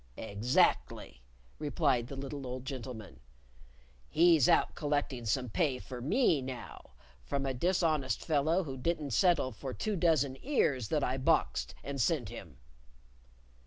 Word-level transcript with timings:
"Exactly," 0.17 1.21
replied 1.59 2.07
the 2.07 2.15
little 2.15 2.47
old 2.47 2.65
gentleman. 2.65 3.19
"He's 4.09 4.49
out 4.49 4.73
collecting 4.73 5.25
some 5.27 5.47
pay 5.47 5.77
for 5.77 6.01
me 6.01 6.41
now 6.41 6.93
from 7.23 7.45
a 7.45 7.53
dishonest 7.53 8.25
fellow 8.25 8.63
who 8.63 8.77
didn't 8.77 9.11
settle 9.11 9.51
for 9.51 9.75
two 9.75 9.95
dozen 9.95 10.37
ears 10.43 10.87
that 10.87 11.03
I 11.03 11.17
boxed 11.19 11.75
and 11.83 12.01
sent 12.01 12.29
him." 12.29 12.57